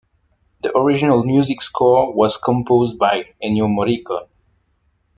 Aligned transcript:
The 0.63 0.75
original 0.75 1.23
music 1.23 1.61
score 1.61 2.11
was 2.11 2.35
composed 2.37 2.97
by 2.97 3.35
Ennio 3.43 3.67
Morricone. 3.67 4.29